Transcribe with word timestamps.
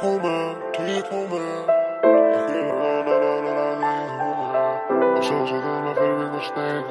home, 0.00 0.56
take 0.72 1.04
home. 1.06 1.32
I'm 4.92 5.22
so 5.22 5.46
sick 5.46 5.64
of 5.64 5.84
my 5.84 5.94
favorite 5.94 6.32
I. 6.32 6.84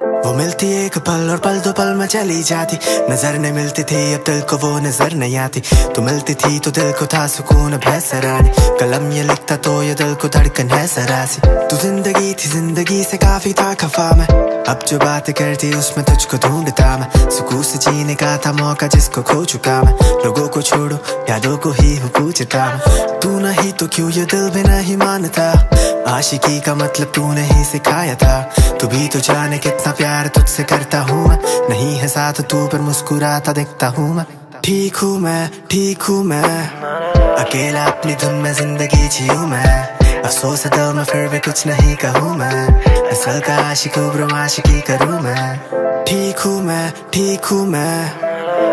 वो 0.00 0.32
मिलती 0.34 0.66
एक 0.76 0.96
पल 0.98 1.30
और 1.30 1.38
पल 1.44 1.58
दो 1.60 1.72
पल 1.72 1.88
में 1.94 2.06
चली 2.06 2.42
जाती। 2.42 2.76
नज़र 3.10 3.38
नहीं 3.38 3.52
मिलती 3.52 3.82
थी, 3.82 4.12
अब 4.14 4.22
दिल 4.26 4.40
को 4.50 4.56
वो 4.56 4.78
नज़र 4.78 5.14
नहीं 5.14 5.36
आती। 5.36 5.60
तू 5.94 6.02
मिलती 6.02 6.34
थी 6.34 6.58
तो 6.58 6.70
दिल 6.70 6.92
को 6.98 7.06
था 7.06 7.26
सुकून 7.26 7.76
भैसरानी 7.76 8.50
कलम 8.80 9.10
ये 9.12 9.22
लिखता 9.22 9.56
तो 9.56 9.82
ये 9.82 9.94
दिल 9.94 10.14
को 10.14 10.28
धड़कन 10.28 10.70
है 10.70 10.86
सरासी। 10.86 11.40
तू 11.42 11.76
ज़िंदगी 11.76 12.32
थी 12.34 12.48
ज़िंदगी 12.50 13.02
से 13.04 13.16
काफ़ी 13.16 13.52
था 13.52 13.72
खफा 13.74 14.10
मैं। 14.16 14.26
अब 14.64 14.84
जो 14.88 14.98
बात 14.98 15.30
करती 15.38 15.72
उसमें 15.74 16.04
तुझको 16.06 16.36
ढूंढता 16.48 16.96
मैं। 16.96 17.30
सुकून 17.30 17.62
से 17.62 17.78
जीने 17.80 18.14
का 18.14 18.36
था 18.46 18.52
मौका 18.52 18.86
जिसको 18.86 19.22
खो 19.22 19.44
चुका 19.44 19.80
मैं। 19.82 19.92
लोगों 20.24 20.48
को 20.48 20.62
छोड़ो, 20.62 20.98
यादों 21.30 21.56
को 21.58 21.70
ही 21.72 21.96
हो 21.98 22.08
पूछता 22.18 22.66
मैं। 22.66 23.20
तू 23.20 23.38
नहीं 23.38 23.72
तो 23.72 23.86
क्यों 23.86 24.10
ये 24.10 24.24
दिल 24.24 24.48
भी 24.50 24.62
नहीं 24.62 24.96
मानता? 24.96 25.52
आशिकी 26.08 26.60
का 26.60 26.74
मतलब 26.74 27.12
तूने 27.14 27.42
ही 27.42 27.64
सिखाया 27.64 28.14
था। 28.14 28.40
तू 28.80 28.86
भी 28.88 29.08
तो 29.08 29.18
जाने 29.20 29.58
कितना 29.58 29.89
प्यार 29.90 30.28
तुझसे 30.28 30.64
करता 30.64 31.00
हूँ 31.00 31.28
मैं। 31.28 31.38
नहीं 31.68 31.96
है 31.96 32.08
साथ 32.08 32.40
तू, 32.42 32.66
पर 32.66 32.80
मुस्कुराता 32.80 33.52
देखता 33.52 33.86
हूँ 33.86 34.14
मैं। 34.14 34.24
ठीक 34.64 34.96
हूँ 34.96 35.18
मैं, 35.18 35.50
ठीक 35.70 36.02
हूँ 36.02 36.24
मैं। 36.24 36.68
अकेला 37.36 37.84
अपनी 37.84 38.14
धुन 38.14 38.34
में 38.34 38.52
ज़िंदगी 38.52 39.08
जीऊ 39.08 39.46
मैं। 39.46 39.98
अफसोस 40.22 40.64
है 40.66 40.70
दिल 40.70 40.96
में 40.96 41.04
फिर 41.04 41.28
भी 41.28 41.38
कुछ 41.38 41.66
नहीं 41.66 41.96
कहूँ 41.96 42.36
मैं। 42.36 42.82
असल 43.10 43.40
का 43.40 43.54
आशिक 43.70 43.98
आशिकी 44.34 44.80
करूँ 44.80 45.20
मैं। 45.20 46.04
ठीक 46.04 46.38
हूँ 46.38 46.62
मैं, 46.62 46.90
ठीक 47.12 47.44
हूँ 47.44 47.66
मैं। 47.66 48.10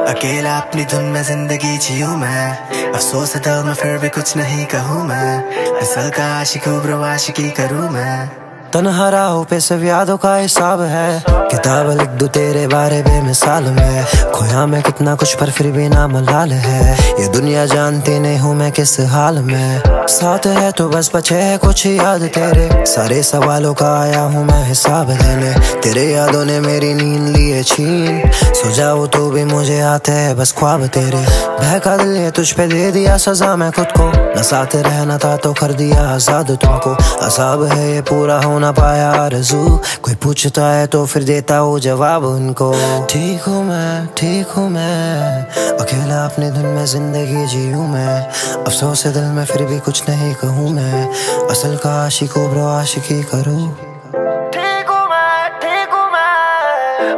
अकेला 0.08 0.58
अपनी 0.58 0.86
धुन 0.86 1.04
में 1.04 1.24
ज़िंदगी 1.24 1.78
जीऊ 1.78 2.08
मैं। 2.08 2.92
अफसोस 2.92 3.36
है 3.36 3.42
दिल 3.42 3.64
में 3.64 3.74
फिर 3.74 3.98
भी 3.98 4.10
कुछ 4.10 4.38
नहीं 4.38 4.66
कहूँ 4.66 5.04
मैं। 5.04 5.38
असल 5.82 6.10
का 6.10 6.26
आशिक 6.40 6.68
आशिकी 7.04 7.50
करूँ 7.50 7.90
मैं। 7.90 8.47
तनहा 8.78 9.08
राहों 9.10 9.44
पे 9.50 9.60
सब 9.60 9.84
यादों 9.84 10.18
का 10.22 10.36
हिसाब 10.36 10.82
है। 10.82 11.24
किताब 11.26 11.90
लिख 11.92 12.10
दू 12.20 12.28
तेरे 12.30 12.66
बारे 12.68 13.02
बेमिसाल 13.04 13.64
में। 13.74 14.06
खोया 14.32 14.66
मैं 14.66 14.82
कितना 14.84 15.16
कुछ 15.16 15.34
पर 15.34 15.52
फिर 15.52 15.72
भी 15.74 15.88
नाम 15.90 16.18
लाल 16.24 16.52
है। 16.54 16.94
ये 17.22 17.28
दुनिया 17.34 17.66
जानती 17.66 18.20
नहीं 18.20 18.38
हूँ 18.40 18.54
मैं 18.56 18.72
किस 18.72 19.00
हाल 19.10 19.40
में। 19.42 19.82
साथ 20.08 20.46
है 20.48 20.72
तो 20.72 20.88
बस 20.90 21.10
बचे 21.16 21.36
है 21.36 21.58
कुछ 21.58 21.86
याद 21.86 22.28
तेरे। 22.36 22.86
सारे 22.86 23.22
सवालों 23.24 23.74
का 23.74 23.90
आया 24.02 24.22
हूँ 24.22 24.46
मैं 24.46 24.64
हिसाब 24.66 25.10
देने 25.14 25.54
तेरे 25.82 26.04
यादों 26.06 26.44
ने 26.46 26.60
मेरी 26.60 26.94
नींद 26.94 27.28
लिए 27.38 27.64
छीन। 27.64 28.22
सो 28.36 28.72
जाओ 28.76 29.08
तो 29.08 29.30
भी 29.32 29.44
मुझे 29.46 29.80
आते 29.88 30.12
है 30.12 30.36
बस 30.36 30.54
ख्वाब 30.58 30.86
तेरे। 30.90 31.26
बहका 31.58 31.98
दिल 31.98 32.14
ने 32.14 32.30
तुझ 32.32 32.52
पे 32.52 32.68
दे 32.68 32.92
दिया 32.92 33.18
सजा 33.18 33.56
मैं 33.56 33.72
खुद 33.72 33.92
को। 33.98 34.08
न 34.32 34.44
साथ 34.44 34.76
रहना 34.78 35.18
था 35.18 35.36
तो 35.38 35.54
कर 35.54 35.74
दिया 35.74 36.08
आज़ाद 36.08 36.58
तुमको। 36.64 36.96
असाब 37.26 37.64
है 37.66 37.92
ये 37.92 38.02
पूरा 38.04 38.40
हो 38.42 38.58
ना 38.68 38.72
पाया 38.74 39.10
आरज़ू 39.24 39.60
कोई 40.04 40.16
पूछता 40.20 40.64
है 40.68 40.88
तो 40.92 41.06
फिर 41.08 41.24
देता 41.24 41.58
हूँ 41.58 41.80
जवाब 41.80 42.24
उनको। 42.26 42.72
ठीक 43.08 43.42
हूँ 43.48 43.64
मैं, 43.64 44.08
ठीक 44.18 44.48
हूँ 44.56 44.68
मैं। 44.70 45.78
अकेला 45.80 46.18
अपने 46.26 46.50
धुन 46.52 46.66
में 46.76 46.86
ज़िंदगी 46.86 47.46
जीऊँ 47.48 47.88
मैं। 47.88 48.18
अफसोस 48.66 49.06
है 49.06 49.14
दिल 49.14 49.30
में 49.38 49.46
फिर 49.46 49.66
भी 49.66 49.80
कुछ 49.80 50.04
नहीं 50.10 50.34
कहूँ 50.44 50.70
मैं। 50.72 51.08
असल 51.48 51.78
का 51.78 51.94
आशिक 52.04 52.38
ब्रो 52.52 52.66
आशिकी 52.68 53.22
करूँ। 53.32 53.64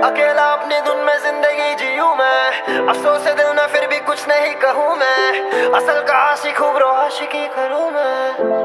अकेला 0.05 0.45
अपनी 0.53 0.79
धुन 0.81 1.03
में 1.05 1.17
ज़िंदगी 1.17 1.73
जीऊँ 1.81 2.15
मैं। 2.15 2.87
अफसोस 2.87 3.27
है 3.27 3.35
दिल 3.37 3.53
में 3.57 3.67
फिर 3.73 3.87
भी 3.89 3.99
कुछ 4.05 4.27
नहीं 4.29 4.53
कहूँ 4.61 4.95
मैं। 4.97 5.71
असल 5.73 6.01
का 6.07 6.23
आशिक 6.31 6.61
ब्रो 6.77 6.93
आशिकी 6.97 7.47
करूँ 7.57 7.89
मैं। 7.91 8.58